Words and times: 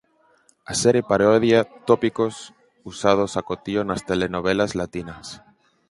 A 0.71 0.73
serie 0.81 1.03
parodia 1.11 1.59
tópicos 1.89 2.33
usados 2.91 3.31
acotío 3.41 3.81
nas 3.85 4.01
telenovelas 4.09 4.71
latinas. 4.81 5.25